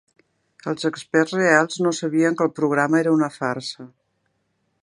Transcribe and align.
Els 0.71 0.87
experts 0.89 1.35
reals 1.37 1.77
no 1.87 1.93
sabien 1.99 2.39
que 2.39 2.47
el 2.49 2.53
programa 2.61 3.01
era 3.05 3.15
una 3.19 3.33
farsa. 3.39 3.91